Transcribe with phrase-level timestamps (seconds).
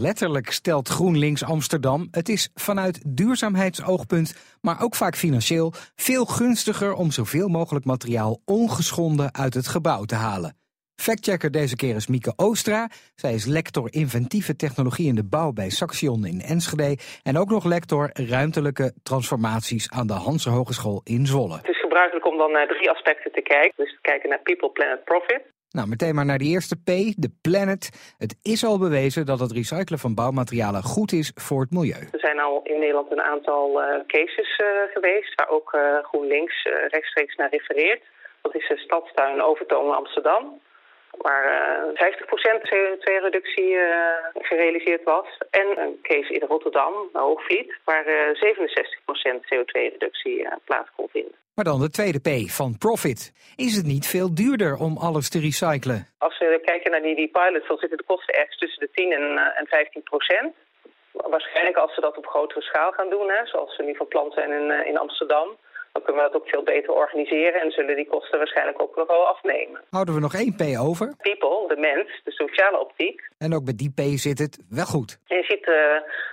[0.00, 7.10] Letterlijk stelt GroenLinks Amsterdam: het is vanuit duurzaamheidsoogpunt, maar ook vaak financieel, veel gunstiger om
[7.10, 10.56] zoveel mogelijk materiaal ongeschonden uit het gebouw te halen.
[10.96, 12.88] Factchecker deze keer is Mieke Oostra.
[13.14, 16.96] Zij is lector inventieve technologie in de bouw bij Saxion in Enschede.
[17.22, 21.56] En ook nog lector ruimtelijke transformaties aan de Hanse Hogeschool in Zwolle.
[21.56, 23.72] Het is gebruikelijk om dan naar drie aspecten te kijken.
[23.76, 25.53] Dus kijken naar people, planet, profit.
[25.76, 26.90] Nou, meteen maar naar die eerste P,
[27.24, 28.14] de planet.
[28.18, 32.02] Het is al bewezen dat het recyclen van bouwmaterialen goed is voor het milieu.
[32.12, 36.68] Er zijn al in Nederland een aantal uh, cases uh, geweest waar ook uh, GroenLinks
[36.88, 38.02] rechtstreeks naar refereert.
[38.42, 40.60] Dat is de stadstuin Overtoom Amsterdam
[41.18, 41.44] waar
[41.94, 42.12] uh,
[42.58, 43.88] 50% CO2-reductie uh,
[44.34, 45.26] gerealiseerd was.
[45.50, 51.03] En een case in Rotterdam, Hoogvliet, waar uh, 67% CO2-reductie plaats kon vinden.
[51.54, 53.32] Maar dan de tweede P van profit.
[53.56, 56.08] Is het niet veel duurder om alles te recyclen?
[56.18, 59.12] Als we kijken naar die, die pilots, dan zitten de kosten ergens tussen de 10
[59.12, 60.54] en, en 15 procent.
[61.12, 64.30] Waarschijnlijk als ze dat op grotere schaal gaan doen, hè, zoals ze nu van plan
[64.32, 65.48] zijn in, in Amsterdam
[65.94, 69.06] dan kunnen we dat ook veel beter organiseren en zullen die kosten waarschijnlijk ook nog
[69.06, 69.80] wel afnemen.
[69.90, 71.14] Houden we nog één P over?
[71.22, 73.28] People, de mens, de sociale optiek.
[73.38, 75.18] En ook bij die P zit het wel goed.
[75.28, 75.76] En je ziet uh,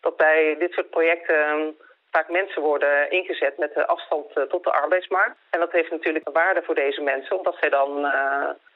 [0.00, 1.66] dat bij dit soort projecten uh,
[2.14, 5.36] vaak mensen worden ingezet met de afstand uh, tot de arbeidsmarkt.
[5.50, 7.90] En dat heeft natuurlijk een waarde voor deze mensen, omdat zij dan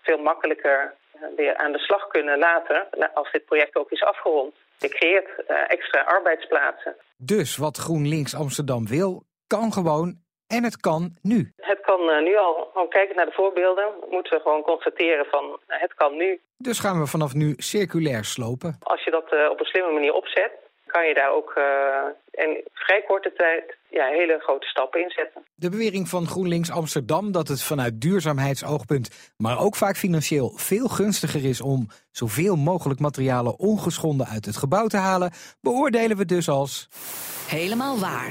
[0.03, 0.95] veel makkelijker
[1.37, 4.55] weer aan de slag kunnen later, als dit project ook is afgerond.
[4.79, 5.29] Je creëert
[5.67, 6.97] extra arbeidsplaatsen.
[7.17, 11.53] Dus wat GroenLinks Amsterdam wil, kan gewoon en het kan nu.
[11.57, 12.69] Het kan uh, nu al.
[12.73, 13.89] Gewoon kijken naar de voorbeelden.
[14.11, 16.41] Moeten we gewoon constateren van uh, het kan nu.
[16.57, 18.77] Dus gaan we vanaf nu circulair slopen.
[18.83, 20.53] Als je dat uh, op een slimme manier opzet,
[20.97, 21.53] kan je daar ook
[22.31, 25.45] in vrij korte tijd ja, hele grote stappen in zetten.
[25.55, 31.45] De bewering van GroenLinks Amsterdam dat het vanuit duurzaamheidsoogpunt, maar ook vaak financieel veel gunstiger
[31.45, 36.89] is om zoveel mogelijk materialen ongeschonden uit het gebouw te halen, beoordelen we dus als
[37.49, 38.31] helemaal waar.